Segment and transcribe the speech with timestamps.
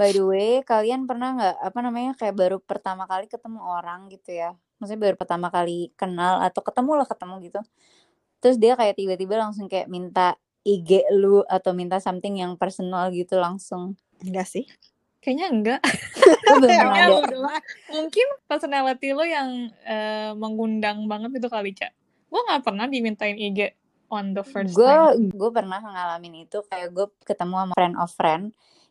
[0.00, 4.32] By the way, kalian pernah nggak apa namanya kayak baru pertama kali ketemu orang gitu
[4.32, 4.56] ya?
[4.80, 7.60] Maksudnya baru pertama kali kenal atau ketemu lah ketemu gitu.
[8.40, 13.36] Terus dia kayak tiba-tiba langsung kayak minta IG lu atau minta something yang personal gitu
[13.36, 13.92] langsung.
[14.24, 14.64] Enggak sih.
[15.20, 15.80] Kayaknya enggak.
[16.48, 17.04] Kayaknya.
[18.00, 21.92] Mungkin personality lo yang eh, mengundang banget itu kali, Cak.
[22.32, 23.76] Gue nggak pernah dimintain IG
[24.08, 25.28] on the first Gue time.
[25.28, 28.44] gue pernah ngalamin itu kayak gue ketemu sama friend of friend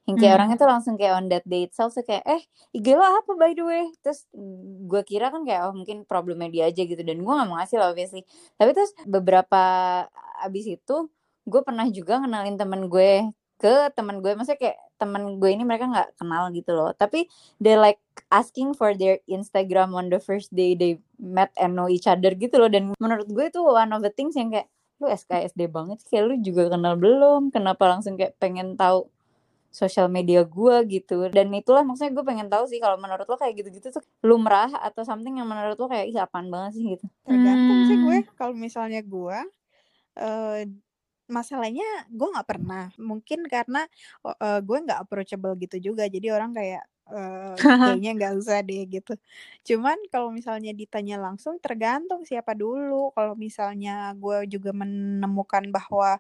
[0.10, 0.38] yang kayak Hmm.
[0.42, 2.42] orangnya tuh langsung kayak on that day itself tuh kayak eh
[2.74, 3.86] IG lo apa by the way?
[4.02, 4.26] Terus
[4.90, 7.00] gue kira kan kayak oh mungkin problemnya dia aja gitu.
[7.06, 8.26] Dan gue gak mau ngasih lah obviously.
[8.58, 9.62] Tapi terus beberapa
[10.42, 10.96] abis itu
[11.46, 14.32] gue pernah juga ngenalin temen gue ke temen gue.
[14.34, 16.92] Maksudnya kayak temen gue ini mereka nggak kenal gitu loh.
[16.96, 17.28] Tapi
[17.60, 18.00] they like
[18.32, 22.56] asking for their Instagram on the first day they met and know each other gitu
[22.58, 22.68] loh.
[22.72, 24.68] Dan menurut gue itu one of the things yang kayak
[25.00, 27.56] lu SKSD banget sih, kayak lu juga kenal belum?
[27.56, 29.08] Kenapa langsung kayak pengen tahu
[29.70, 33.54] sosial media gua gitu dan itulah maksudnya gue pengen tahu sih kalau menurut lo kayak
[33.62, 37.80] gitu-gitu tuh lumrah atau something yang menurut lo kayak ih apaan banget sih gitu Tergantung
[37.86, 38.18] sih gue.
[38.26, 38.36] Hmm.
[38.36, 39.38] Kalau misalnya gue,
[40.18, 40.62] eh
[41.30, 42.90] masalahnya gue nggak pernah.
[42.98, 43.86] Mungkin karena
[44.26, 46.10] oh, eh, gue nggak approachable gitu juga.
[46.10, 47.54] Jadi orang kayak eh,
[48.02, 49.14] kayaknya nggak usah deh gitu.
[49.66, 53.14] Cuman kalau misalnya ditanya langsung, tergantung siapa dulu.
[53.14, 56.18] Kalau misalnya gue juga menemukan bahwa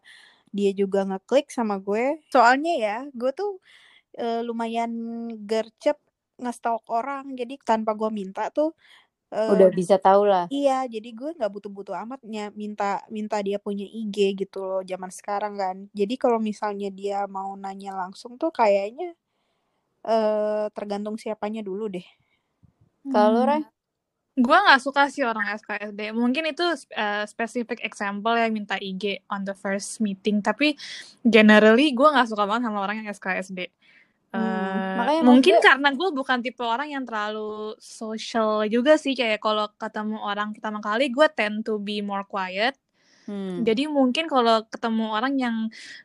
[0.58, 2.22] dia juga ngeklik sama gue.
[2.34, 3.60] Soalnya ya, gue tuh
[4.20, 4.92] eh, lumayan
[5.50, 5.98] gercep
[6.42, 7.36] ngestalk orang.
[7.40, 8.74] Jadi tanpa gue minta tuh
[9.36, 13.86] eh, udah bisa tahu lah Iya, jadi gue nggak butuh-butuh amatnya minta minta dia punya
[13.86, 15.78] IG gitu loh zaman sekarang kan.
[16.00, 19.14] Jadi kalau misalnya dia mau nanya langsung tuh kayaknya
[20.14, 22.08] eh tergantung siapanya dulu deh.
[23.12, 23.64] kalau Hmm.
[24.38, 26.14] Gue nggak suka sih orang SKSD.
[26.14, 26.64] Mungkin itu
[26.94, 30.40] uh, specific example yang minta IG on the first meeting.
[30.40, 30.78] Tapi
[31.22, 33.60] generally gue nggak suka banget sama orang yang SKSD.
[34.30, 39.18] Hmm, Eh, makanya mungkin maksudnya- karena gue bukan tipe orang yang terlalu social juga sih.
[39.18, 42.78] Kayak kalau ketemu orang pertama kali gue tend to be more quiet.
[43.26, 43.66] hmm.
[43.66, 45.56] Jadi mungkin kalau ketemu orang yang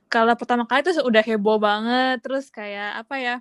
[0.08, 3.36] kalau pertama kali tuh udah heboh banget, terus kayak apa ya?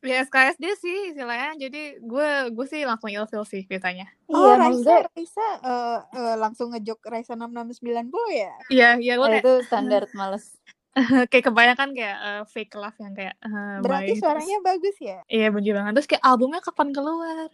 [0.00, 1.60] Ya SKSD sih istilahnya.
[1.60, 4.08] Jadi gue gue sih langsung ilfil sih biasanya.
[4.32, 8.52] Oh, iya Raisa, maksudnya Raisa eh, eh, langsung ngejok Raisa 6690 ya?
[8.72, 10.56] Iya, iya gue eh, kayak itu standar males
[11.30, 14.08] kayak kebanyakan kayak eh, fake love yang kayak eh, Berarti baik.
[14.08, 15.18] Terus- suaranya bagus ya?
[15.28, 15.92] Iya bener banget.
[16.00, 17.46] Terus kayak albumnya kapan keluar?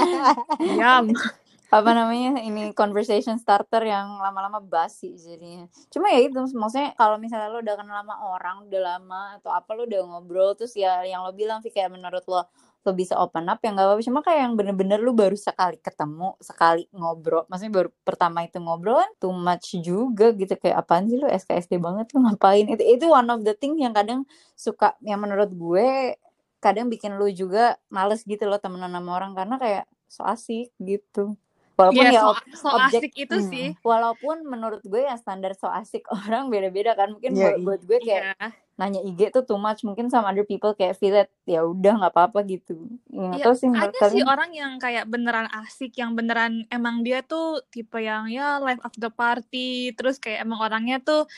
[0.80, 1.04] Yam.
[1.70, 5.70] apa namanya ini conversation starter yang lama-lama basi jadinya.
[5.86, 9.70] Cuma ya itu maksudnya kalau misalnya lo udah kenal sama orang udah lama atau apa
[9.78, 12.42] lo udah ngobrol terus ya yang lo bilang sih kayak menurut lo
[12.80, 14.02] lo bisa open up ya nggak apa-apa.
[14.02, 18.98] Cuma kayak yang bener-bener lo baru sekali ketemu sekali ngobrol maksudnya baru pertama itu ngobrol
[18.98, 20.58] kan too much juga gitu.
[20.58, 22.66] Kayak apaan sih lo SKSD banget lo ngapain?
[22.66, 24.26] Itu itu one of the things yang kadang
[24.58, 26.18] suka yang menurut gue
[26.58, 31.38] kadang bikin lu juga males gitu loh temenan sama orang karena kayak so asik gitu
[31.80, 33.48] walaupun Iya, ya so, so objek- asik itu Hmm.
[33.48, 33.66] sih.
[33.80, 37.98] walaupun menurut gue ya standar so asik orang beda-beda kan mungkin Iya, buat, buat gue
[38.02, 38.48] kayak Iya.
[38.76, 42.12] nanya IG tuh too much mungkin sama other people kayak feel it ya udah nggak
[42.12, 42.76] apa-apa gitu
[43.06, 46.52] ya, Iya, terus sih menurut ada sih kalian orang yang kayak beneran asik, yang beneran
[46.68, 51.28] emang dia tuh tipe yang ya life of the party, terus kayak emang orangnya tuh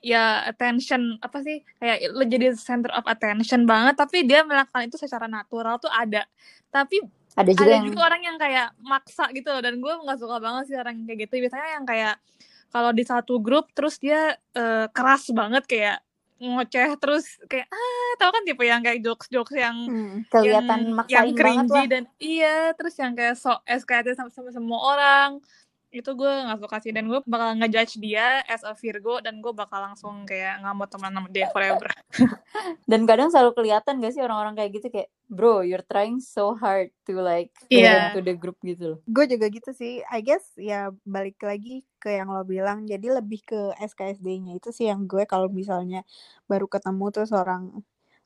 [0.00, 4.94] ya attention apa sih kayak lo jadi center of attention banget, tapi dia melakukan itu
[4.94, 6.22] secara natural tuh ada.
[6.68, 7.02] Tapi
[7.38, 10.36] ada juga ada yang juga orang yang kayak maksa gitu loh dan gue nggak suka
[10.42, 12.14] banget sih orang yang kayak gitu biasanya yang kayak
[12.68, 15.98] kalau di satu grup terus dia eh, keras banget kayak
[16.38, 20.22] ngoceh terus kayak ah tau kan tipe yang kayak jokes jokes yang Hmm.
[20.30, 25.30] kelihatan yang, yang cringy dan iya terus yang kayak so SKT sama, sama semua orang
[25.88, 29.52] itu gue nggak suka sih dan gue bakal ngejudge dia as a Virgo dan gue
[29.56, 31.88] bakal langsung kayak nggak mau temenan sama dia forever
[32.90, 36.92] dan kadang selalu kelihatan gak sih orang-orang kayak gitu kayak bro you're trying so hard
[37.08, 38.12] to like Iya.
[38.12, 40.04] fit into the group gitu loh Gue juga gitu sih.
[40.12, 42.84] I guess ya balik lagi ke yang lo bilang.
[42.84, 46.04] Jadi lebih ke SKSD-nya itu sih yang gue kalau misalnya
[46.44, 47.72] baru ketemu tuh seorang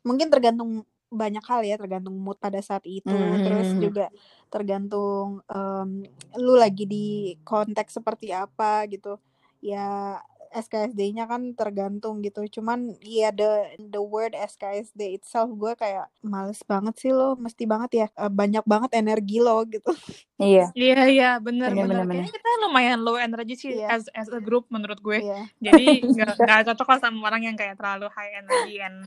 [0.02, 3.14] mungkin tergantung banyak hal ya, tergantung mood pada saat itu.
[3.46, 3.78] Terus Mhm.
[3.78, 4.06] juga
[4.52, 6.04] tergantung em,
[6.36, 7.06] lu lagi di
[7.40, 9.16] konteks seperti apa gitu.
[9.64, 10.20] Ya
[10.52, 12.44] SKSD-nya kan tergantung gitu.
[12.44, 13.48] Cuman ya the
[13.80, 18.06] the word SKSD itself gue kayak males banget sih lo, mesti banget ya.
[18.12, 19.88] eh, banyak banget energi lo gitu.
[20.36, 23.94] iya iya iya bener Bener, bener bener, kayaknya kita lumayan low energy sih Iya.
[23.94, 25.40] as as a group menurut gue Iya.
[25.62, 29.06] jadi nggak nggak cocok lah sama orang yang kayak terlalu high energy and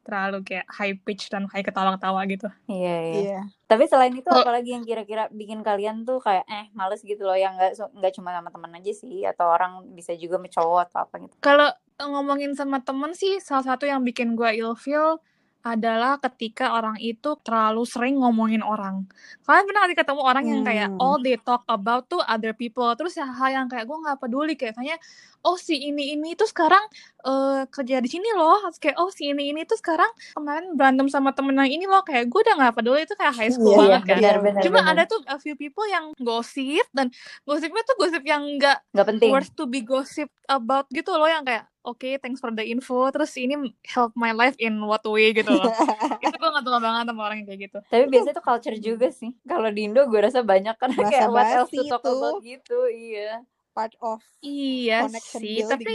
[0.00, 3.40] terlalu kayak high pitch dan high ketawa-ketawa gitu iya iya Iya.
[3.64, 7.34] Tapi selain itu Kalau- apalagi yang kira-kira bikin kalian tuh kayak eh males gitu loh
[7.34, 10.98] yang nggak nggak cuma sama teman aja sih atau orang bisa juga sama cowok atau
[11.00, 11.34] apa gitu.
[11.38, 11.68] Kalau
[12.00, 15.20] ngomongin sama temen sih, salah satu yang bikin gue ilfeel
[15.60, 19.04] adalah ketika orang itu terlalu sering ngomongin orang.
[19.44, 20.96] Kalian pernah ketemu orang yang kayak Hmm.
[20.96, 24.54] all they talk about tuh other people, terus ya hal yang kayak gue nggak peduli
[24.54, 24.96] kayak misalnya
[25.40, 26.80] oh si ini ini tuh sekarang
[27.20, 31.06] eh, kerja di sini loh, Terus kayak oh si ini ini tuh sekarang kemarin berantem
[31.06, 34.00] sama temen yang ini loh, kayak gue udah nggak peduli itu kayak high school Iya,
[34.00, 34.16] banget kan.
[34.16, 34.92] benar benar Cuma benar.
[34.94, 37.12] ada tuh a few people yang gosip dan
[37.42, 39.30] gosipnya tuh gosip yang nggak nggak penting.
[39.30, 43.32] worth to be gossip about gitu loh yang kayak oke thanks for the info terus
[43.34, 43.54] ini
[43.86, 45.70] help my life in what way gitu loh
[46.20, 49.08] itu gue gak suka banget sama orang yang kayak gitu Tapi biasanya itu culture juga
[49.08, 49.30] sih.
[49.42, 52.12] Kalau di Indo gue rasa banyak Bahasa kayak what else to talk itu.
[52.12, 52.78] about gitu.
[52.86, 53.30] Iya.
[53.70, 55.70] part of iya Connection sih building.
[55.70, 55.94] tapi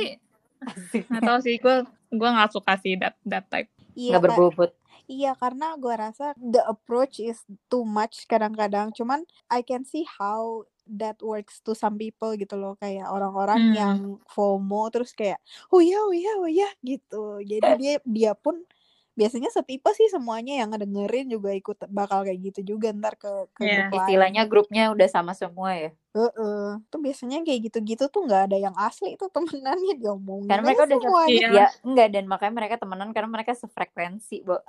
[1.06, 1.76] nggak tahu sih gue
[2.10, 4.72] gue nggak suka sih that that type iya Nggak berbobot.
[5.06, 10.66] Iya karena gue rasa the approach is too much kadang-kadang cuman I can see how
[10.88, 13.76] that works to some people gitu loh kayak orang-orang Hmm.
[13.76, 13.98] yang
[14.30, 18.62] FOMO terus kayak oh ya oh ya oh ya gitu jadi dia dia pun
[19.16, 23.64] biasanya setipe sih semuanya yang ngedengerin juga ikut bakal kayak gitu juga ntar ke ke
[23.64, 23.88] Iya.
[23.88, 24.04] grup lain.
[24.04, 25.92] Istilahnya grupnya udah sama semua ya.
[26.12, 26.84] Heeh.
[26.92, 31.00] Tuh biasanya kayak gitu-gitu tuh nggak ada yang asli tuh temenannya diomongin Karena mereka udah
[31.00, 31.32] semuanya.
[31.32, 31.48] Iya.
[31.48, 34.60] ya enggak dan makanya mereka temenan karena mereka sefrekuensi, Bo.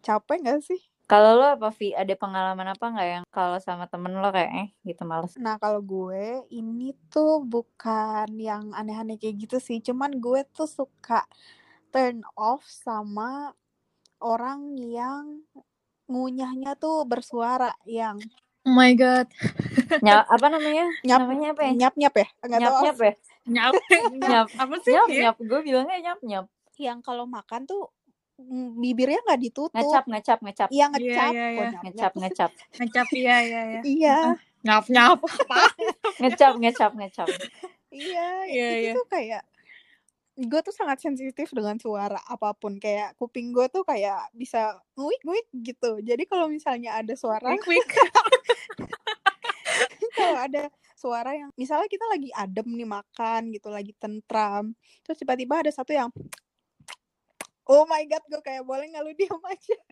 [0.00, 0.80] Capek gak sih?
[1.10, 1.90] Kalau lo apa Vi?
[1.90, 5.34] Ada pengalaman apa nggak yang kalau sama temen lo kayak eh gitu males?
[5.34, 11.26] Nah kalau gue ini tuh bukan yang aneh-aneh kayak gitu sih, cuman gue tuh suka
[11.90, 13.50] turn off sama
[14.22, 15.42] orang yang
[16.06, 18.18] ngunyahnya tuh bersuara yang
[18.66, 19.26] oh my god
[20.04, 20.86] Nya, apa namanya?
[21.02, 21.72] nyap Namanya apa ya?
[21.74, 23.12] nyap nyap ya nggak Nyap tahu nyap ya?
[23.50, 23.72] nyap
[24.30, 24.46] Nyap.
[24.62, 25.20] apa sih Nyap ya?
[25.26, 25.36] nyap.
[25.42, 26.46] Gue bilangnya nyap nyap.
[26.80, 27.92] yang kalau makan tuh
[28.76, 29.76] bibirnya nggak ditutup.
[29.76, 30.68] Ngecap ngecap ngecap.
[30.70, 31.30] iya Iya, ngecap.
[31.32, 31.68] iya, kok iya.
[31.70, 32.50] nyap Ngecap ngecap.
[32.78, 33.06] ngecap.
[33.12, 33.80] Iya iya iya.
[33.96, 34.18] Iya.
[34.60, 34.84] Nyap
[35.16, 35.62] apa?
[36.20, 37.28] Ngecap ngecap ngecap.
[37.90, 38.92] iya Iya, itu iya.
[38.96, 39.42] tuh kayak
[40.40, 42.80] gue tuh sangat sensitif dengan suara apa pun.
[42.80, 46.00] Kayak kuping gue tuh kayak bisa nguik nguik gitu.
[46.00, 47.44] Jadi kalau misalnya ada suara
[50.16, 55.64] kalau ada suara yang misalnya kita lagi adem nih makan gitu lagi tentram terus tiba-tiba
[55.64, 56.12] ada satu yang
[57.70, 59.76] oh my god gue kayak boleh nggak lu diam aja?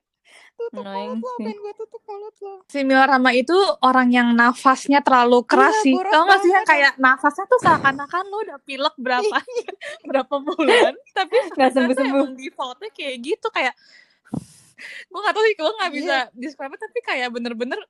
[0.59, 5.41] Tutup mulut lo pengen gue tutup mulut lo similar sama itu orang yang nafasnya terlalu
[5.43, 9.37] keras Iya, sih tau gak sih yang kayak nafasnya tuh seakan-akan lo udah pilek berapa
[10.11, 12.21] berapa bulan tapi Nggak sembuh-sembuh.
[12.21, 13.73] emang defaultnya kayak gitu kayak
[15.09, 16.37] gue gak tau sih gue gak bisa Iya.
[16.37, 17.81] describe tapi kayak bener-bener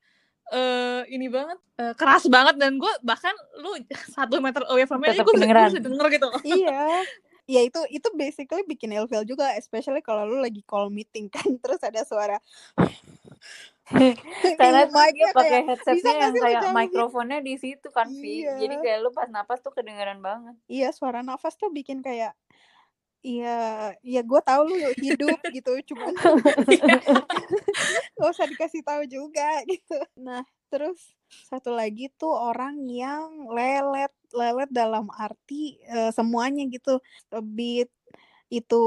[0.49, 3.75] eh ini banget eh, keras banget dan gue bahkan lu
[4.09, 6.29] satu meter away from me gue bisa denger gitu.
[6.47, 7.03] Iya
[7.49, 11.81] ya itu itu basically bikin ilfeel juga especially kalau lu lagi call meeting kan terus
[11.81, 12.37] ada suara
[14.59, 18.07] Karena tuh dia pakai kayak, headsetnya "Bisa nggak yang kayak jauhin?" mikrofonnya di situ kan
[18.13, 18.45] Vi.
[18.45, 18.53] Iya.
[18.61, 20.55] Jadi kayak lu pas napas tuh kedengeran banget.
[20.69, 22.37] iya suara nafas tuh bikin kayak
[23.19, 23.51] Iya,
[23.99, 26.15] ya gue tahu lu hidup gitu, cuman
[28.19, 29.99] gak usah dikasih tahu juga gitu.
[30.23, 31.11] Nah, terus
[31.51, 36.99] satu lagi tuh orang yang lelet, lelet dalam arti eh, semuanya gitu,
[37.43, 37.91] beat
[38.49, 38.83] itu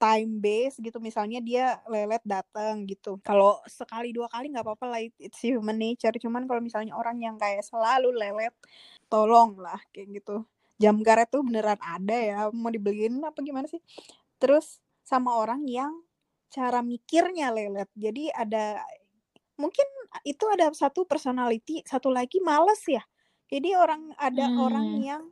[0.00, 3.20] time base gitu, misalnya dia lelet datang gitu.
[3.20, 6.14] Kalau sekali dua kali nggak apa-apa lah, it- it's human nature.
[6.16, 8.54] Cuman kalau misalnya orang yang kayak selalu lelet,
[9.12, 10.46] tolong lah kayak gitu
[10.80, 13.80] jam karet tuh beneran ada ya mau dibeliin apa gimana sih
[14.42, 15.92] terus sama orang yang
[16.50, 18.64] cara mikirnya lelet jadi ada
[19.60, 19.86] mungkin
[20.26, 23.02] itu ada satu personality satu lagi males ya
[23.52, 25.00] jadi orang ada orang Hmm.
[25.00, 25.22] yang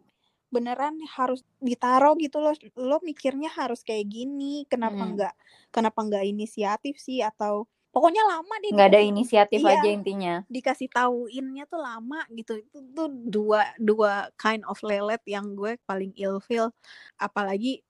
[0.49, 5.11] beneran harus ditaruh gitu loh lo mikirnya harus kayak gini kenapa Hmm.
[5.11, 5.34] enggak
[5.75, 9.74] kenapa enggak inisiatif sih atau pokoknya lama deh Nggak ada inisiatif Iya.
[9.74, 10.34] aja intinya.
[10.46, 16.14] dikasih tauinnya tuh lama gitu itu tuh dua dua kind of lelet yang gue paling
[16.14, 16.70] ilfeel
[17.18, 17.82] apalagi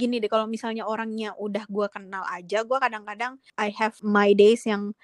[0.00, 4.64] gini deh kalau misalnya orangnya udah gue kenal aja gue kadang-kadang I have my days
[4.64, 4.96] yang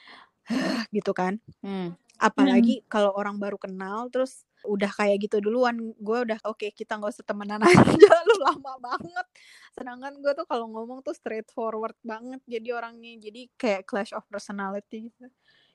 [0.96, 1.92] gitu kan Hmm.
[2.16, 7.12] apalagi kalau orang baru kenal terus udah kayak gitu duluan gue udah oke kita nggak
[7.16, 9.26] usah temenan aja lu lama banget
[9.72, 15.08] sedangkan gue tuh kalau ngomong tuh straightforward banget jadi orangnya jadi kayak clash of personality
[15.08, 15.26] gitu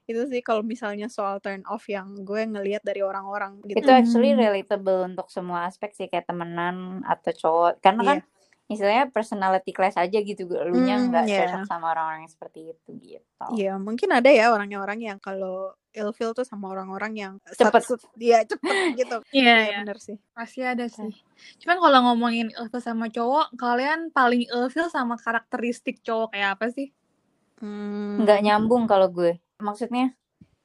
[0.06, 4.38] itu sih kalau misalnya soal turn off yang gue ngelihat dari orang-orang gitu Itu actually
[4.38, 4.42] Hmm.
[4.46, 7.82] relatable untuk semua aspek sih kayak temenan atau cowok.
[7.82, 8.20] Karena kan
[8.66, 10.50] Istilahnya personality class aja gitu.
[10.50, 11.46] Lu nya Hmm, nggak iya.
[11.46, 13.46] cocok sama orang-orang yang seperti itu gitu.
[13.54, 17.84] Iya, mungkin ada ya orang-orang yang kalau ilfeel tuh sama orang-orang yang Cepet.
[17.86, 18.58] sat- Iya, cepet
[19.00, 19.18] gitu.
[19.30, 19.78] Iya, Iya, iya.
[19.80, 20.18] bener sih.
[20.34, 21.14] Pasti ada sih.
[21.62, 26.90] Cuman kalau ngomongin ilfil sama cowok, kalian paling ilfil sama karakteristik cowok kayak apa sih?
[27.58, 28.20] Hmm.
[28.20, 29.38] Nggak nyambung kalau gue.
[29.58, 30.12] Maksudnya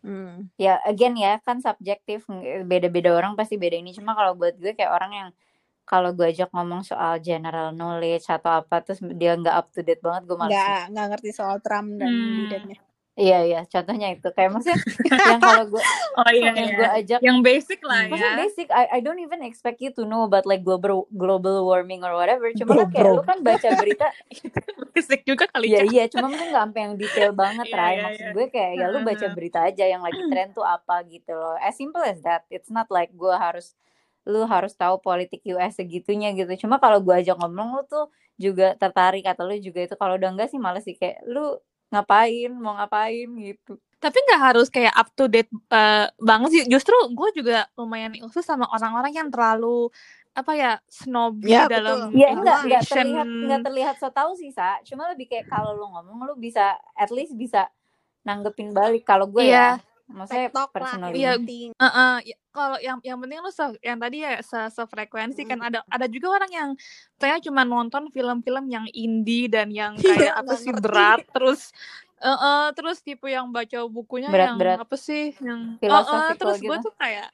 [0.00, 0.48] Hmm.
[0.56, 2.24] ya again ya kan subjektif
[2.64, 5.28] beda-beda orang pasti beda ini cuma kalau buat gue kayak orang yang
[5.90, 9.98] kalau gue ajak ngomong soal general knowledge atau apa terus dia nggak up to date
[9.98, 10.54] banget gue males sih.
[10.54, 12.36] nggak nggak ngerti soal Trump dan Hmm.
[12.38, 12.78] Bidennya
[13.20, 14.80] Iya iya, contohnya itu kayak maksudnya
[15.28, 15.82] yang kalau gue
[16.16, 16.72] Oh iya, yang iya.
[16.72, 18.08] gue ajak Yang basic lah ya.
[18.08, 22.00] Maksudnya basic, I, I don't even expect you to know about like global global warming
[22.00, 22.48] or whatever.
[22.54, 24.08] Cuma kan kayak lu kan baca berita,
[24.94, 25.90] basic juga kali ya ya.
[25.90, 26.04] iya.
[26.08, 27.92] Cuma mungkin nggak sampai yang detail banget, Iya, Rai.
[27.92, 28.32] iya, Maksud iya.
[28.32, 31.56] gue kayak ya lu baca berita aja yang lagi tren tuh apa gitu loh.
[31.60, 32.48] As simple as that.
[32.48, 33.76] It's not like gue harus
[34.28, 36.66] lu harus tahu politik US segitunya gitu.
[36.66, 40.30] Cuma kalau gue ajak ngomong lu tuh juga tertarik atau lu juga itu kalau udah
[40.32, 41.56] enggak sih males sih kayak lu
[41.90, 43.76] ngapain mau ngapain gitu.
[44.00, 46.62] Tapi nggak harus kayak up to date eh, banget sih.
[46.68, 49.92] Justru gue juga lumayan ilfil sama orang-orang yang terlalu
[50.30, 52.20] apa ya snobby Ya, dalam betul.
[52.22, 54.78] Ya enggak enggak terlihat enggak terlihat so tau sih sa.
[54.86, 57.66] Cuma lebih kayak kalau lu ngomong lu bisa at least bisa
[58.22, 59.80] nanggepin balik kalau gue Iya.
[59.80, 59.89] ya.
[60.10, 61.14] Maksudnya TikTok lah personally.
[61.14, 61.22] Iya.
[61.22, 65.42] yang penting Heeh, ya, kalau yang yang penting lu se, yang tadi ya se sefrekuensi
[65.46, 66.70] kan ada ada juga orang yang
[67.14, 71.70] saya cuma nonton film-film yang indie dan yang Iya, kayak apa sih berat terus
[72.20, 74.76] eh eh, terus tipe yang baca bukunya yang Berat-berat.
[74.84, 76.86] apa sih yang eh, Philosophical terus gue gitu.
[76.90, 77.28] tuh kayak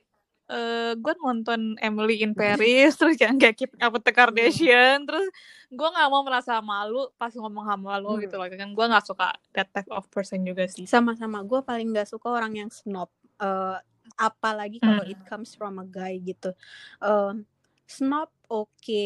[0.46, 5.26] eh gue nonton Emily in Paris terus yang kayak Keep Up with the Kardashian terus
[5.66, 8.22] gue nggak mau merasa malu pas ngomong sama lo Hmm.
[8.22, 10.86] gitu loh kan gue nggak suka that type of person juga sih.
[10.86, 13.78] Sama-sama gue paling nggak suka orang yang snob Eh,
[14.16, 15.10] apalagi kalau Hmm.
[15.10, 16.54] it comes from a guy gitu.
[16.98, 17.44] Em,
[17.84, 19.04] snob oke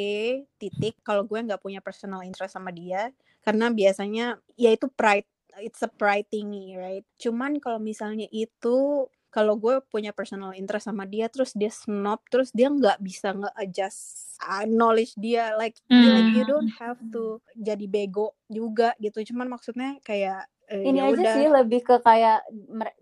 [0.55, 5.25] titik kalau gue nggak punya personal interest sama dia karena biasanya ya itu pride
[5.59, 7.03] it's a pride thingy right?
[7.17, 12.51] Cuman kalau misalnya itu kalau gue punya personal interest sama dia terus dia snob terus
[12.51, 14.01] dia nggak bisa nge-adjust
[14.43, 19.97] uh, knowledge dia like like you don't have to jadi bego juga gitu cuman maksudnya
[20.03, 22.41] kayak eh, Ini ya aja udah sih lebih ke kayak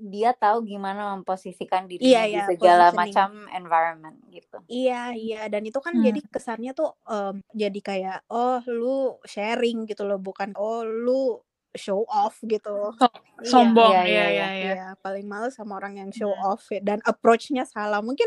[0.02, 4.58] dia tahu gimana memposisikan Iya, dirinya di iya, segala macam environment gitu.
[4.68, 6.04] Iya, iya, dan itu kan Hmm.
[6.04, 11.40] jadi kesannya tuh em, jadi kayak oh lu sharing gitu loh, bukan oh lu
[11.72, 12.92] show off gitu.
[12.96, 14.48] So- Iya, sombong Iya, ya iya, ya iya.
[14.50, 16.50] ya iya, paling males sama orang yang show Hmm.
[16.58, 16.82] off ya.
[16.82, 18.02] dan approach-nya salah.
[18.02, 18.26] Mungkin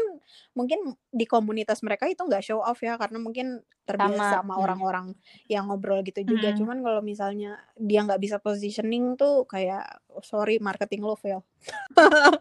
[0.56, 4.64] mungkin di komunitas mereka itu nggak show off ya karena mungkin terbiasa Sama, hmm.
[4.64, 5.06] orang-orang
[5.52, 6.56] yang ngobrol gitu juga.
[6.56, 6.64] Hmm.
[6.64, 9.84] Cuman kalau misalnya dia nggak bisa positioning tuh kayak
[10.16, 11.44] oh, sorry marketing lo fail.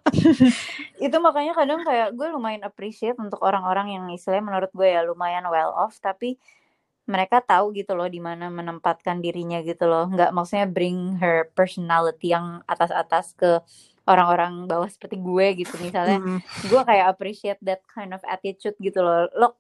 [1.03, 5.43] Itu makanya kadang kayak gue lumayan appreciate untuk orang-orang yang istilahnya menurut gue ya lumayan
[5.51, 6.39] well off tapi
[7.11, 10.07] mereka tahu gitu loh di mana menempatkan dirinya gitu loh.
[10.07, 13.59] Nggak maksudnya bring her personality yang atas-atas ke
[14.07, 16.19] orang-orang bawah seperti gue gitu misalnya.
[16.19, 16.39] Mm-mm.
[16.67, 19.55] gue kayak appreciate that kind of attitude gitu loh lo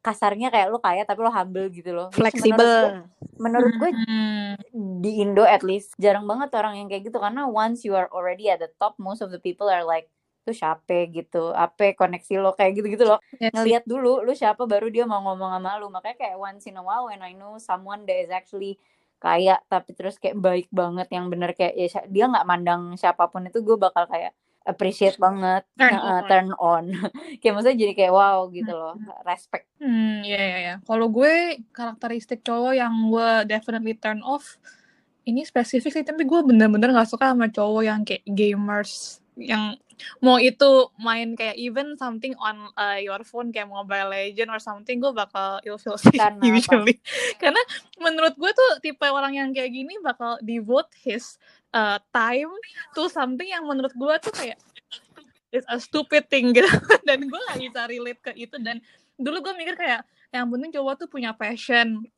[0.00, 2.78] kasarnya kayak lo kaya tapi lo humble gitu loh Which menurut gue, Fleksibel.
[3.38, 4.54] menurut gue Hmm.
[4.98, 8.48] di Indo at least jarang banget orang yang kayak gitu karena once you are already
[8.48, 10.10] at the top most of the people are like
[10.42, 11.50] tuh siapa gitu?
[11.54, 12.52] Apa koneksi lo?
[12.52, 13.18] Kayak gitu gitu loh.
[13.38, 13.54] Ya sih.
[13.54, 14.66] ngelihat dulu lu siapa?
[14.66, 15.88] Baru dia mau ngomong sama lu.
[15.88, 18.76] Makanya kayak once in a while when I know someone that is actually
[19.22, 23.46] kaya tapi terus kayak baik banget yang bener kayak ya dia nggak mandang siapa pun
[23.46, 24.34] itu gue bakal kayak
[24.66, 25.62] appreciate banget.
[25.78, 26.22] Turn on.
[26.30, 26.84] turn on.
[27.42, 28.94] Kayak maksudnya jadi kayak wow gitu loh.
[29.26, 29.66] Respect.
[29.82, 30.74] Hmm, iya iya iya.
[30.86, 34.58] Kalau gue karakteristik cowok yang gue definitely turn off
[35.22, 39.78] ini spesifik sih, tapi gue bener-bener gak suka sama cowok yang kayak gamers yang
[40.24, 44.98] mau itu main kayak even something on uh, your phone kayak Mobile Legend or something
[44.98, 46.48] gue bakal ilfeel sih Karena apa?
[46.48, 46.96] usually
[47.40, 47.62] karena
[47.98, 51.36] menurut gue tuh tipe orang yang kayak gini bakal devote his
[51.72, 52.52] uh, time
[52.92, 54.58] to something yang menurut gue tuh kayak
[55.52, 56.66] it's a stupid thing gitu.
[57.08, 58.56] Dan gue gak bisa relate ke itu.
[58.58, 58.80] Dan
[59.20, 62.08] dulu gue mikir kayak yang penting cowok tuh punya passion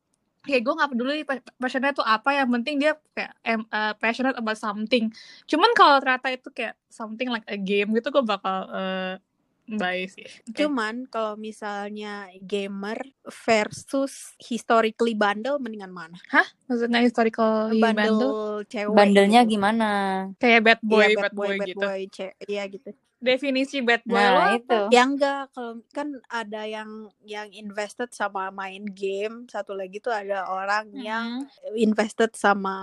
[0.44, 3.32] kayak gue nggak peduli pa- passionnya tuh apa yang penting dia kayak
[3.72, 5.08] uh, passionate about something
[5.44, 9.16] cuman kalau ternyata itu kayak something like a game gitu gue bakal uh,
[9.64, 10.60] bye sih Oke.
[10.60, 16.20] Cuman kalau misalnya gamer versus historically bandel mendingan mana?
[16.68, 18.32] maksudnya historical Bandel bandel
[18.68, 18.92] cewek.
[18.92, 19.52] bandelnya gitu.
[19.56, 19.88] gimana
[20.36, 22.00] kayak bad boy Iya, bad, boy, bad gitu boy,
[22.44, 22.90] iya gitu.
[23.24, 24.52] Definisi bad boy nah lo apa?
[24.54, 26.90] itu Ya enggak, kalau kan ada yang
[27.24, 31.80] yang invested sama main game, satu lagi tuh ada orang yang Mhm.
[31.80, 32.76] invested sama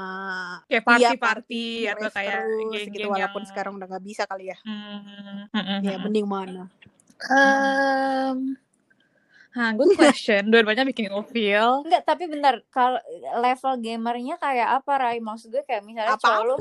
[0.65, 2.49] kayak iya, party-party atau rave kayak terus
[2.81, 4.57] geng-geng gitu walaupun yang- sekarang udah nggak bisa kali ya.
[4.61, 6.01] Hmm, hmm, hmm, Ya hmm.
[6.01, 6.63] mending mana?
[7.29, 8.57] Um,
[9.51, 10.47] Nah, good question.
[10.47, 11.83] Dua-duanya bikin ilfeel.
[11.83, 12.95] enggak tapi bentar kalau
[13.37, 16.55] level gamernya kayak apa Rai maksud gue kayak misalnya cowok lu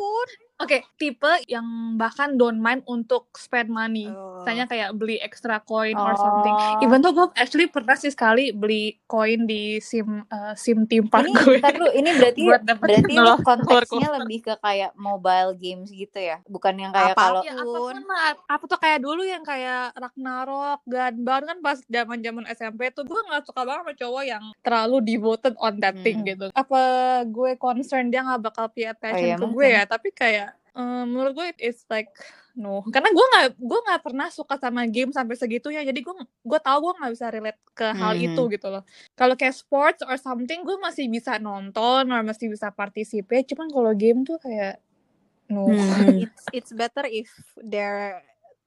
[0.60, 1.64] Oke, tipe yang
[1.96, 4.12] bahkan don't mind untuk spend money.
[4.12, 4.44] Oh.
[4.44, 6.52] Misalnya kayak beli extra coin or something.
[6.52, 6.84] Oh.
[6.84, 11.24] Even tuh gue actually pernah sih sekali beli koin di sim uh, sim theme park
[11.24, 11.56] Ini gue.
[11.56, 12.40] bentar dulu, ini berarti
[12.76, 16.44] berarti lu konteksnya lebih ke kayak mobile games gitu ya.
[16.44, 17.22] Bukan yang kayak Apa?
[17.24, 21.78] kalau Ya apa pun lah, apa tuh kayak dulu yang kayak Ragnarok, Gunbound kan pas
[21.80, 25.96] zaman zaman SMP tuh gue nggak suka banget sama cowok yang terlalu devoted on that
[25.98, 26.28] thing Hmm.
[26.28, 26.46] gitu.
[26.52, 26.80] Apa
[27.24, 29.72] gue concern dia nggak bakal pay attention iya, ke gue mungkin.
[29.72, 29.82] ya?
[29.86, 30.49] Tapi kayak
[30.80, 32.08] eh, menurut gue it's like
[32.56, 35.84] no, karena gue nggak gue nggak pernah suka sama game sampai segitunya.
[35.84, 38.24] Jadi gue gue tahu gue nggak bisa relate ke hal Mhm.
[38.26, 38.82] itu gitu loh.
[39.12, 43.44] Kalau kayak sports or something gue masih bisa nonton or masih bisa participate.
[43.46, 44.80] Cuman kalau game tuh kayak
[45.46, 45.68] no.
[45.68, 46.22] Hmm.
[46.24, 48.18] it's it's better if their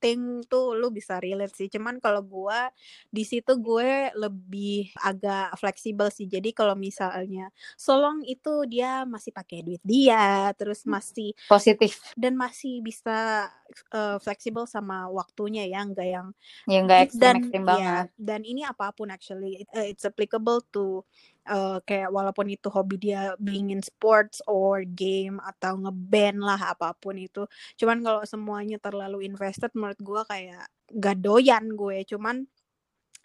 [0.04, 1.72] thing tuh lu bisa relate sih.
[1.72, 2.68] Cuman kalau gua
[3.08, 6.28] di situ gue lebih agak fleksibel sih.
[6.28, 7.48] Jadi kalau misalnya
[7.80, 13.48] solong itu dia masih pakai duit dia, terus masih positif dan masih bisa
[13.94, 16.28] eh, fleksibel sama waktunya ya, enggak yang
[16.70, 18.08] ya nggak It- ekstrim dan ekstrim ya banget.
[18.20, 21.02] dan ini apa pun actually it- uh, it's applicable to
[21.50, 26.94] uh, kayak walaupun itu hobi dia being in sports or game atau ngeband lah apa
[26.96, 27.44] pun itu.
[27.80, 30.64] Cuman kalau semuanya terlalu invested menurut gue kayak
[30.94, 32.06] gak doyan gue.
[32.06, 32.46] Cuman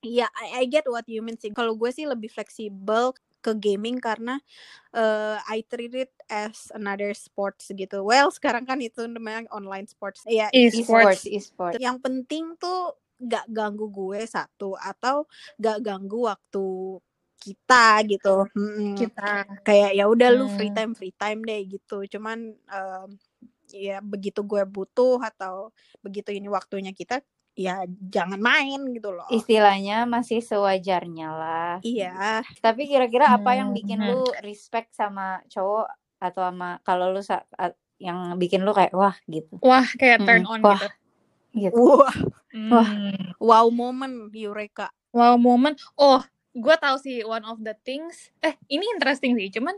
[0.02, 1.50] ya I, I get what you mean sih.
[1.52, 3.12] Kalau gue sih lebih fleksibel
[3.44, 4.38] ke gaming karena
[4.94, 10.24] uh, I treat it as another sports gitu well sekarang kan itu namanya online sports
[10.28, 11.26] ya e-sports E-sports.
[11.26, 15.26] e-sports yang penting tuh gak ganggu gue satu atau
[15.58, 16.66] gak ganggu waktu
[17.38, 18.94] kita gitu Mm-mm.
[18.98, 19.46] Kita.
[19.66, 20.76] kayak ya udah lu free Hmm.
[20.76, 23.08] time free time deh gitu cuman em,
[23.72, 25.70] ya begitu gue butuh atau
[26.04, 27.20] begitu ini waktunya kita
[27.58, 33.78] ya jangan main gitu loh istilahnya masih sewajarnya lah iya tapi kira-kira apa yang Hmm,
[33.82, 34.08] bikin hmm.
[34.14, 35.90] lu respect sama cowok
[36.22, 37.22] atau sama kalau lu
[37.98, 40.54] yang bikin lu kayak wah gitu Wah, kayak turn Mm-mm.
[40.54, 40.78] on Wah.
[40.78, 41.74] gitu.
[41.74, 42.16] gitu wah
[42.70, 42.88] Wah.
[42.94, 43.34] Hmm.
[43.42, 45.72] wow moment Eureka Wow moment.
[45.96, 46.20] Oh,
[46.52, 48.28] gue tahu sih one of the things.
[48.44, 49.48] Eh, ini interesting sih.
[49.48, 49.72] Cuman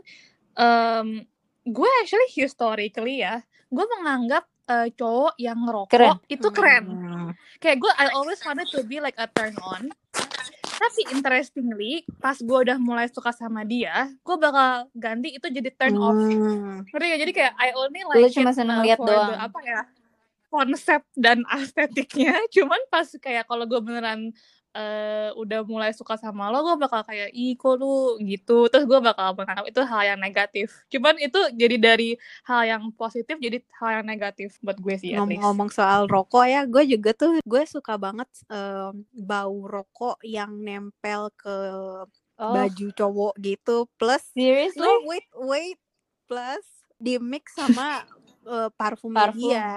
[0.53, 1.23] em,
[1.63, 3.39] gue actually historically ya,
[3.71, 6.19] gue menganggap eh, cowok yang ngerokok Keren.
[6.27, 6.83] itu keren.
[6.83, 7.10] Hmm.
[7.59, 9.91] Kayak gue I always wanted to be like a turn on.
[10.81, 15.93] Tapi interestingly, pas gue udah mulai suka sama dia, gue bakal ganti itu jadi turn
[16.01, 16.17] off.
[16.17, 16.81] Hmm.
[16.89, 17.21] Ngerti gak?
[17.21, 19.59] Jadi kayak I only lu like cuma it seneng uh, lihat for the, doang apa
[19.61, 19.81] ya
[20.51, 22.35] konsep dan estetiknya.
[22.51, 24.35] Cuman pas kayak kalau gue beneran
[24.75, 28.67] eh, udah mulai suka sama lo, gue bakal kayak ih kok lu gitu.
[28.71, 30.67] Terus gue bakal menganggap itu hal yang negatif.
[30.87, 32.09] Cuman itu jadi dari
[32.47, 36.83] hal yang positif jadi hal yang negatif buat gue sih ngomong-ngomong soal rokok ya gue
[36.85, 41.57] juga tuh gue suka banget em, bau rokok yang nempel ke
[42.41, 45.79] oh baju cowok gitu plus seriously no wait wait
[46.25, 46.65] plus
[46.97, 48.01] di mix sama
[48.53, 49.41] eh, parfumnya Parfum.
[49.41, 49.69] dia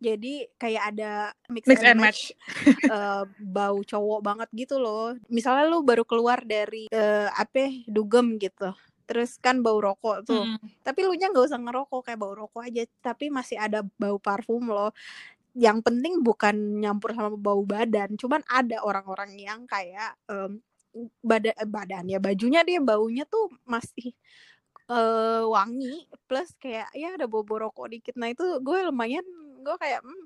[0.00, 1.12] jadi kayak ada
[1.52, 2.20] mix, Mix and and match,
[2.88, 5.12] eh, bau cowok banget gitu loh.
[5.28, 8.72] Misalnya lu baru keluar dari eh, apa ya, dugem gitu
[9.10, 10.46] terus kan bau rokok tuh.
[10.46, 10.62] Hmm.
[10.86, 12.86] tapi lu nya nggak usah ngerokok kayak bau rokok aja.
[13.02, 14.94] Tapi masih ada bau parfum loh.
[15.58, 20.62] Yang penting bukan nyampur sama bau badan cuman ada orang-orang yang kayak em,
[21.26, 24.14] badan badannya bajunya dia baunya tuh masih
[24.90, 28.14] eh wangi plus kayak ya ada bau rokok dikit.
[28.14, 29.26] Nah itu gue lumayan
[29.60, 30.24] gue kayak hmm,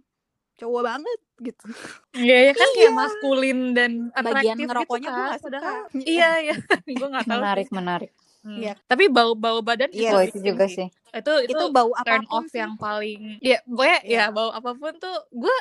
[0.54, 1.66] cowok banget gitu
[2.14, 2.76] Iya, ya kan Iya.
[2.76, 5.70] kayak maskulin dan bagian atraktif ngerokoknya gitu gue gak suka
[6.14, 6.54] iya, iya.
[7.00, 7.74] gue gak tahu menarik sih.
[7.74, 8.12] menarik
[8.44, 8.60] Hmm.
[8.60, 8.76] Iya.
[8.84, 10.84] Tapi bau-bau badan Iya oh itu itu juga sih.
[10.84, 14.28] sih Itu itu, itu bau turn off sih yang paling ya gue Iya.
[14.28, 15.56] ya bau apa pun tuh gue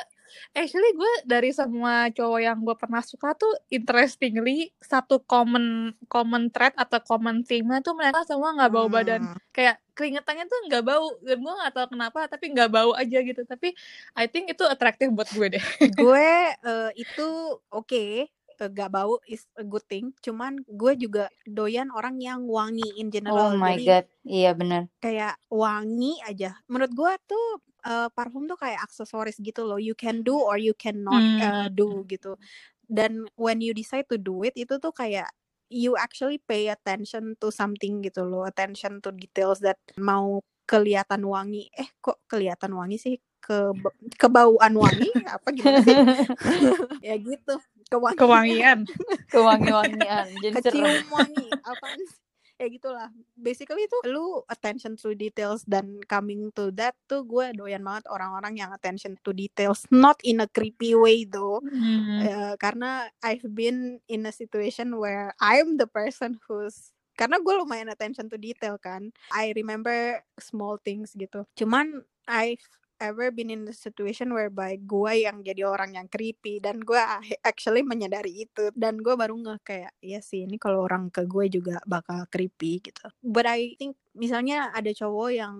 [0.54, 6.74] actually gue dari semua cowok yang gue pernah suka tuh interestingly satu common common thread
[6.78, 9.22] atau common theme tuh mereka semua nggak bau badan.
[9.24, 9.38] Hmm.
[9.54, 13.42] kayak keringetannya tuh nggak bau dan gue nggak tahu kenapa tapi nggak bau aja gitu.
[13.46, 13.72] Tapi
[14.18, 15.64] I think itu atraktif buat gue deh.
[16.00, 17.28] Gue eh, itu
[17.70, 20.10] oke eh, gak bau is a good thing.
[20.22, 24.06] Cuman gue juga doyan orang yang wangi in oh general my jadi god.
[24.24, 26.58] Iya benar kayak wangi aja.
[26.66, 27.46] Menurut gue tuh
[27.84, 29.76] eh, parfum tuh kayak aksesoris gitu loh.
[29.78, 31.68] You can do or you cannot Hmm.
[31.70, 32.36] do gitu.
[32.84, 35.28] Dan when you decide to do it itu tuh kayak
[35.68, 38.44] you actually pay attention to something gitu loh.
[38.44, 41.68] Attention to details that mau kelihatan wangi.
[41.76, 43.16] Eh kok kelihatan wangi sih?
[43.44, 43.68] Ke
[44.16, 45.12] kebauan wangi?
[45.28, 45.96] Apa gimana sih?
[47.04, 47.60] Ya gitu.
[47.92, 48.16] Kewangian.
[48.16, 48.78] Kewangian.
[49.32, 50.26] Kewangi-wangian.
[50.40, 51.48] Jadi serem kecium wangi.
[51.60, 52.23] Apaan sih?
[52.58, 53.08] Ya gitulah.
[53.34, 58.58] Basically itu lu attention to details dan coming to that tuh gue doyan banget orang-orang
[58.58, 59.84] yang attention to details.
[59.90, 61.60] Not in a creepy way though.
[61.60, 62.20] Hmm.
[62.22, 67.90] Eh, karena I've been in a situation where I'm the person who's karena gue lumayan
[67.90, 69.14] attention to detail kan.
[69.30, 71.46] I remember small things gitu.
[71.54, 72.64] Cuman I've
[73.04, 76.96] ever been in the situation whereby gue yang jadi orang yang creepy dan gue
[77.44, 81.46] actually menyadari itu dan gue baru nge kayak ya sih ini kalau orang ke gue
[81.52, 85.54] juga bakal creepy gitu but I think misalnya ada cowok yang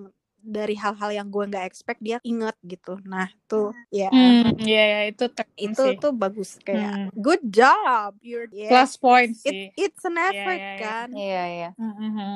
[0.44, 5.00] dari hal-hal yang gue nggak expect dia inget gitu nah tuh ya Hmm, ya ya
[5.09, 5.96] itu teknis itu sih.
[5.96, 7.09] tuh bagus kayak Hmm.
[7.16, 8.68] good job you're yeah.
[8.68, 9.72] Plus point It, sih.
[9.76, 10.80] it's an Iya, effort iya, iya.
[10.80, 11.68] kan Iya, iya.
[11.80, 12.33] Mhm.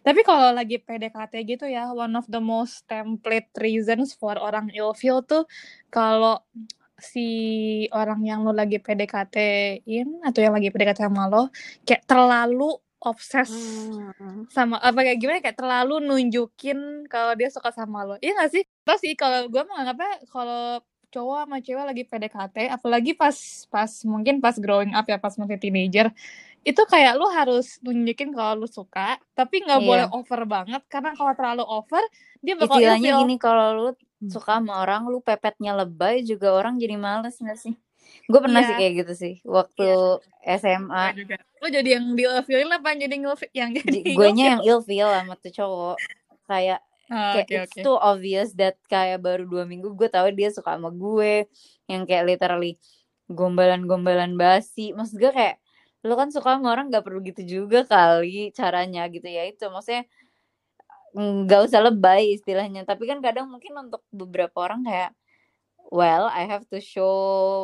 [0.00, 5.20] Tapi kalau lagi PDKT gitu ya, one of the most template reasons for orang ilfeel
[5.24, 5.44] tuh
[5.92, 6.40] kalau
[6.94, 7.26] si
[7.90, 11.50] orang yang lo lagi PDKT-in atau yang lagi PDKT sama lo
[11.84, 14.48] kayak terlalu obses Hmm.
[14.48, 18.16] sama apa kayak gimana kayak terlalu nunjukin kalau dia suka sama lo.
[18.24, 18.64] Iya gak sih?
[18.64, 20.80] Terus sih kalau gue menganggapnya kalau
[21.12, 23.36] cowok sama cewek lagi PDKT, apalagi pas
[23.70, 26.10] pas mungkin pas growing up ya pas masih teenager,
[26.64, 29.88] itu kayak lu harus nunjukin kalau lu suka, tapi nggak Iya.
[29.88, 32.02] boleh over banget karena kalau terlalu over
[32.40, 33.20] dia bakal Istilahnya ilfeel.
[33.20, 34.32] gini kalau lu Hmm.
[34.32, 37.76] suka sama orang, lu pepetnya lebay juga orang jadi males gak sih?
[38.24, 38.80] Gue pernah sih Iya.
[38.80, 39.84] kayak gitu sih waktu
[40.40, 41.12] SMA.
[41.12, 41.36] Gue juga.
[41.60, 43.52] Lu jadi yang di ilfeelin apa jadi ngilfeel?
[43.52, 44.48] Yang jadi Guenya ngilfeel?
[44.48, 45.96] yang ilfeel sama tuh cowok.
[46.48, 46.80] Kayak
[47.12, 47.82] Oh, kayak Oke it's oke.
[47.84, 51.44] too obvious that kayak baru dua minggu gue tahu dia suka sama gue
[51.84, 52.80] yang kayak literally
[53.28, 55.60] gombalan-gombalan basi maksud gue kayak
[56.04, 60.04] lu kan suka sama orang gak perlu gitu juga kali caranya gitu ya itu maksudnya
[61.14, 62.82] nggak usah lebay istilahnya.
[62.88, 65.10] Tapi kan kadang mungkin untuk beberapa orang kayak
[65.88, 67.14] well I have to show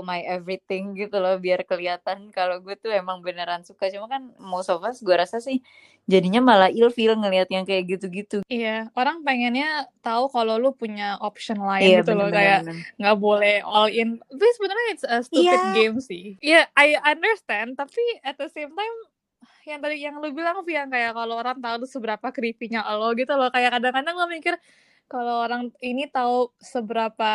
[0.03, 4.69] my everything gitu loh biar kelihatan kalau gue tuh emang beneran suka cuma kan most
[4.69, 5.61] of us gue rasa sih
[6.05, 11.61] jadinya malah ilfeel ngelihat yang kayak gitu-gitu Iya, orang pengennya tahu kalau lu punya option
[11.63, 12.67] lain Iya gitu loh, kayak
[12.99, 14.19] nggak boleh all in.
[14.27, 15.71] Tapi sebenarnya it's a stupid Iya.
[15.71, 16.35] game sih.
[16.43, 18.97] Iya, I understand, tapi at the same time
[19.69, 23.31] yang tadi yang lu bilang Vi yang kayak kalau orang tahu seberapa creepy-nya lo gitu
[23.39, 23.53] loh.
[23.55, 24.55] Kayak kadang-kadang gue mikir
[25.07, 27.33] kalau orang ini tahu seberapa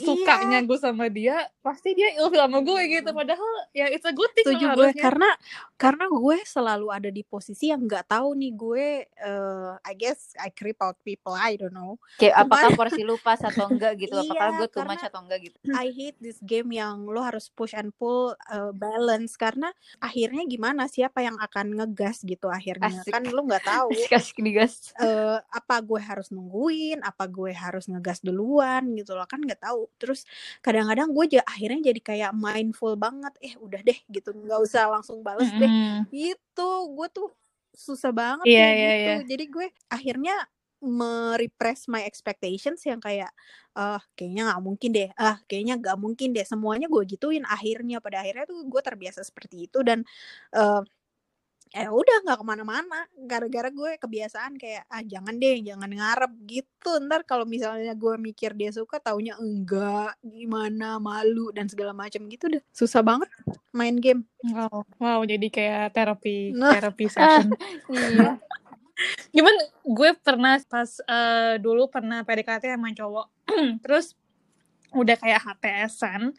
[0.00, 3.10] sukanya gue sama dia, pasti dia ilfil sama gue gitu.
[3.10, 5.02] Padahal ya it's a good thing setuju gue harusnya.
[5.02, 5.30] karena
[5.74, 10.54] karena gue selalu ada di posisi yang nggak tahu nih gue eh, I guess I
[10.54, 11.98] creep out people I don't know.
[12.16, 14.14] Kayak Cuman- apakah porsi lu pas atau enggak gitu?
[14.28, 15.56] Apakah Iya, gue too much atau enggak gitu?
[15.82, 19.34] I hate this game yang lo harus push and pull uh, balance.
[19.34, 20.86] Karena akhirnya gimana?
[20.86, 23.02] Siapa yang akan ngegas gitu akhirnya?
[23.02, 23.12] Asik.
[23.12, 23.88] kan lo nggak tahu.
[24.12, 24.94] Kasih digas.
[25.00, 27.00] Eh, apa gue harus nungguin?
[27.02, 29.26] Apa gue harus ngegas duluan gitu loh?
[29.26, 30.28] Kan nggak tahu terus
[30.64, 34.30] kadang-kadang gue akhirnya jadi kayak mindful banget eh udah deh gitu.
[34.36, 35.70] Nggak usah langsung bales deh.
[35.70, 36.06] Mm-mm.
[36.12, 36.68] gitu.
[36.96, 37.28] Gue tuh
[37.74, 39.10] susah banget Iya, kayak iya, gitu.
[39.14, 39.14] iya.
[39.30, 40.34] jadi gue akhirnya
[40.78, 43.30] merepress my expectations yang kayak
[43.74, 45.08] ah kayaknya nggak mungkin deh.
[45.18, 46.46] Ah kayaknya nggak mungkin deh.
[46.46, 47.98] Semuanya gue gituin akhirnya.
[48.02, 50.02] Pada akhirnya tuh gue terbiasa seperti itu dan
[50.54, 50.80] eh
[51.72, 53.00] eh udah nggak ke mana-mana.
[53.14, 56.90] Gara-gara gue kebiasaan kayak ah jangan deh jangan ngarep gitu.
[57.04, 62.48] Ntar kalau misalnya gue mikir dia suka taunya enggak gimana malu dan segala macam gitu
[62.50, 63.28] deh susah banget
[63.70, 64.26] main game.
[64.42, 66.74] Wow, wow, jadi kayak terapi, Nah.
[66.74, 67.50] terapi session.
[67.94, 68.38] iya.
[69.30, 69.54] Cuman
[69.86, 73.26] gue pernah pas eh, dulu pernah PDKT sama cowok,
[73.86, 74.17] terus
[74.96, 76.32] udah kayak HTS-an,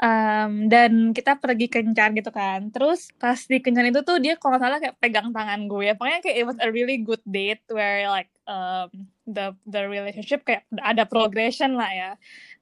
[0.00, 2.68] em, dan kita pergi kencan gitu kan.
[2.68, 5.96] Terus pas di kencan itu tuh dia kalau nggak salah kayak pegang tangan gue.
[5.96, 8.88] Pokoknya kayak it was a really good date where like um,
[9.26, 12.10] the the relationship kayak ada progression lah ya.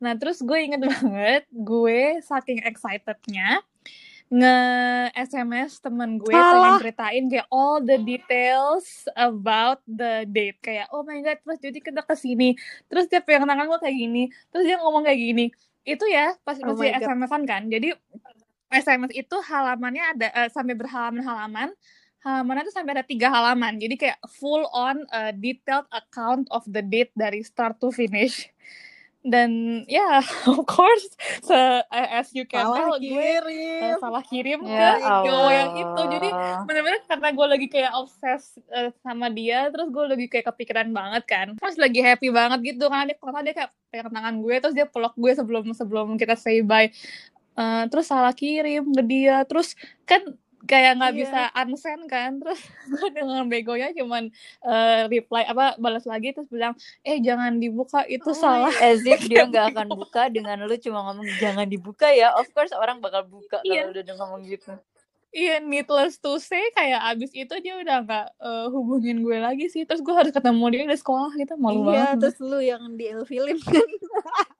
[0.00, 3.60] Nah terus gue inget banget gue saking excitednya
[4.32, 4.56] nge
[5.14, 6.80] SMS temen gue pengen Alah.
[6.80, 10.58] ceritain kayak all the details about the date.
[10.64, 12.56] Kayak oh my god terus jadi kita ke sini
[12.88, 14.22] terus dia pegang tangan gue kayak gini.
[14.48, 15.44] Terus dia ngomong kayak gini.
[15.84, 16.96] Itu ya pas Oh masih.
[16.96, 17.62] SMS-an kan.
[17.68, 17.92] Jadi
[18.72, 21.70] SMS itu halamannya ada eh, sampai berhalaman-halaman.
[22.24, 23.76] Halamannya tuh sampai ada tiga halaman.
[23.76, 28.48] Jadi kayak full on uh, detailed account of the date dari start to finish
[29.24, 30.20] dan ya
[30.52, 31.08] of course
[31.40, 31.56] se
[31.90, 36.02] as you can tell gue eh, kirim salah kirim ya ke cowok yang itu.
[36.12, 36.28] Jadi
[36.68, 41.24] bener-bener karena gue lagi kayak obses eh, sama dia terus gue lagi kayak kepikiran banget
[41.24, 41.46] kan.
[41.56, 44.86] Terus lagi happy banget gitu karena dia karena dia kayak pegang tangan gue terus dia
[44.86, 46.92] peluk gue sebelum sebelum kita say bye.
[47.54, 49.40] Eh, terus salah kirim ke dia.
[49.48, 49.72] Terus
[50.04, 50.20] kan
[50.64, 51.20] kayak nggak Iya.
[51.20, 56.72] bisa unsend kan terus gue dengan begonya cuman eh, reply apa balas lagi terus bilang
[57.00, 61.04] eh jangan dibuka itu Oh salah as if dia nggak akan buka dengan lu cuma
[61.04, 63.86] ngomong jangan dibuka ya of course orang bakal buka Iya.
[63.86, 64.72] kalau udah ngomong gitu
[65.30, 69.82] Iya, needless to say, kayak abis itu dia udah nggak eh, hubungin gue lagi sih.
[69.82, 72.22] Terus gue harus ketemu dia di sekolah gitu, malu iya banget.
[72.22, 73.82] terus lu yang di ilfilin kan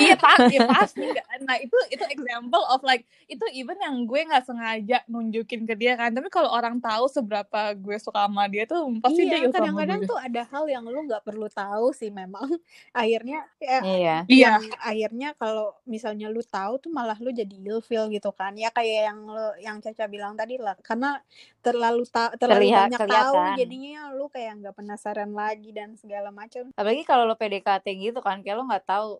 [0.00, 1.06] iya pak ya pasti
[1.44, 5.94] nah itu itu example of like itu even yang gue nggak sengaja nunjukin ke dia
[5.94, 9.54] kan tapi kalau orang tahu seberapa gue suka sama dia tuh pasti dia iya sama
[9.60, 12.48] kadang-kadang tuh ada hal yang lu nggak perlu tahu sih memang.
[12.96, 14.16] Akhirnya ya, Iya.
[14.28, 14.52] iya.
[14.80, 18.54] akhirnya kalau misalnya lu tahu tuh malah lu jadi ilfil gitu kan.
[18.56, 21.20] Ya kayak yang lu yang Caca bilang tadi lah karena
[21.66, 23.58] terlalu ta terlalu Terlihat banyak tahu kelihatan.
[23.58, 28.40] jadinya lu kayak nggak penasaran lagi dan segala macam Apalagi kalau lo PDKT gitu kan,
[28.46, 29.18] kayak lo nggak tahu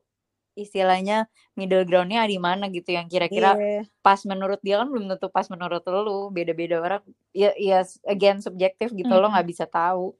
[0.56, 5.28] istilahnya middle groundnya di mana gitu yang kira-kira iya pas menurut dia kan belum tentu
[5.28, 7.02] pas menurut lo beda-beda orang
[7.36, 9.36] ya ya again subjektif gitu lo Mm-mm.
[9.36, 10.16] nggak bisa tahu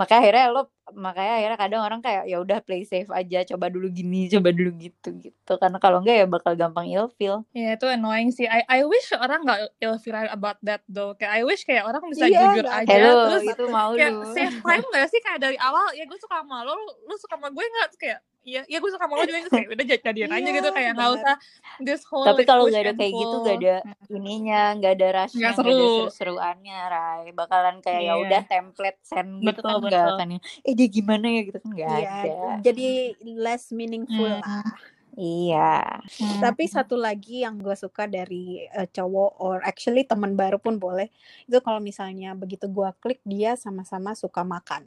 [0.00, 3.88] makanya akhirnya lo makanya akhirnya kadang orang kayak ya udah play safe aja coba dulu
[3.88, 8.28] gini coba dulu gitu gitu karena kalau enggak ya bakal gampang ilfeel Ya itu annoying
[8.28, 8.44] sih.
[8.44, 11.14] I I wish orang nggak ilfeel about that though.
[11.14, 12.84] Kayak I wish kayak orang bisa Iya, jujur aja.
[12.86, 16.18] hello Terus itu mau kayak lu save time gak sih kayak dari awal ya gue
[16.18, 17.88] suka sama lo, lu, lu suka sama gue nggak?
[17.96, 20.52] Kayak iya ya gue suka sama lo juga terus kayak udah jadi- jadian aja Iya,
[20.54, 21.34] gitu kayak nggak usah
[21.80, 23.40] this whole tapi like, kalau nggak ada kayak gitu pull.
[23.40, 23.74] nggak ada
[24.10, 25.88] ininya nggak ada rushnya Nggak nggak ada seru.
[26.04, 28.14] seru-seruannya Rai bakalan kayak ya Iya.
[28.20, 30.08] udah template send gitu Betul kan betul.
[30.14, 32.88] akan yang eh dia gimana ya gitu kan nggak Iya, ada jadi
[33.34, 34.42] less meaningful Hmm.
[34.42, 34.74] lah.
[35.14, 36.42] iya Hmm.
[36.42, 41.06] Tapi satu lagi yang gue suka dari eh, cowok or actually teman baru pun boleh
[41.46, 44.84] itu kalau misalnya begitu gue klik dia sama-sama suka makan.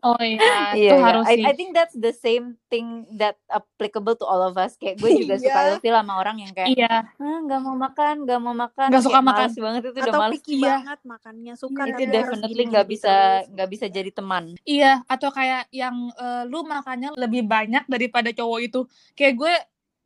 [0.00, 0.38] Oh iya,
[0.78, 1.02] Iya, itu iya.
[1.02, 1.42] harus I, sih.
[1.42, 4.78] I think that's the same thing that applicable to all of us.
[4.78, 5.70] Kayak gue juga suka Iya.
[5.74, 9.20] ilfil sama orang yang kayak, Iya, ah nggak mau makan, nggak mau makan, Nggak suka
[9.20, 9.42] makan.
[9.44, 10.32] males banget itu udah Atau males.
[10.36, 10.70] picky Iya.
[10.72, 13.14] banget makannya suka Iya, Itu definitely nggak gini bisa
[13.48, 14.44] nggak bisa jadi teman.
[14.62, 14.92] iya.
[15.04, 18.80] Atau kayak yang eh, lu makannya lebih banyak daripada cowok itu.
[19.12, 19.54] Kayak gue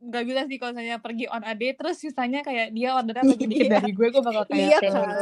[0.03, 3.47] nggak bisa sih kalau misalnya pergi on a date terus sisanya kayak dia ordernya lebih
[3.47, 3.73] dikit Iya.
[3.79, 5.17] dari gue gue bakal kayak Iya Kayak, kan.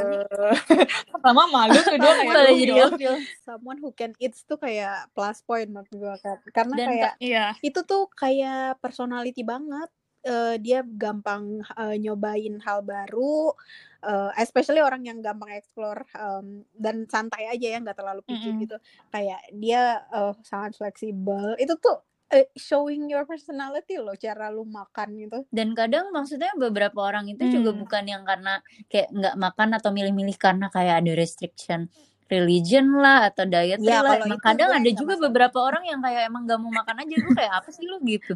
[1.07, 3.15] Pertama malu kedua kayak Malah "Duh, jadi ya Allah." ilfil.
[3.41, 6.37] Someone who can eat tuh kayak plus point menurut gue kan.
[6.49, 9.89] Karena Dan kayak iya itu tuh kayak personality banget.
[10.21, 13.57] Eh, dia gampang eh, nyobain hal baru,
[14.01, 18.61] eh, especially orang yang gampang explore em, dan santai aja ya nggak terlalu picky Mm-mm.
[18.61, 18.77] gitu.
[19.09, 21.57] Kayak dia eh, sangat fleksibel.
[21.57, 25.43] Itu tuh eh, showing your personality loh cara lu makan gitu.
[25.49, 27.79] Dan kadang maksudnya beberapa orang itu juga Hmm.
[27.79, 31.91] bukan yang karena kayak nggak makan atau milih-milih karena kayak ada restriction
[32.25, 34.15] religion lah atau dietary Ya lah.
[34.15, 35.25] kalau Emang kadang ada juga masalah.
[35.27, 37.15] beberapa orang yang kayak emang nggak mau makan aja.
[37.17, 38.33] Gue kayak apa sih lu gitu?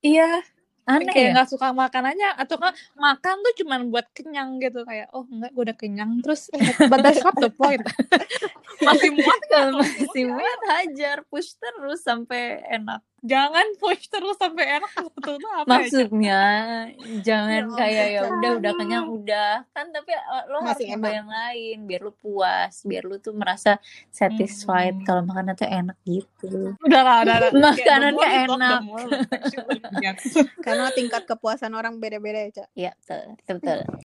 [0.00, 0.40] iya
[0.88, 1.32] Aneh kayak ya?
[1.36, 5.52] nggak suka makan aja atau kan makan tuh cuman buat kenyang gitu kayak oh enggak
[5.52, 6.48] gue udah kenyang terus
[6.88, 7.84] but that's not the point
[8.86, 13.04] masih muat kalau masih muat hajar push terus sampai enak.
[13.20, 15.68] Jangan push terus sampai enak betul tuh apa ya?
[15.68, 16.42] Maksudnya
[17.20, 21.02] jangan Ya kayak ya udah udah kenyang udah kan tapi uh, lo harus Masih nyoba
[21.02, 21.14] enak.
[21.14, 23.76] yang lain biar lu puas biar lu tuh merasa
[24.08, 25.04] satisfied Hmm.
[25.04, 26.78] kalau makanan tuh enak gitu.
[26.78, 28.80] udah lah udah lah Makanannya enak.
[30.64, 32.68] Karena tingkat kepuasan orang beda-beda ya, Cak.
[32.72, 33.56] Iya betul betul.
[33.58, 34.07] betul.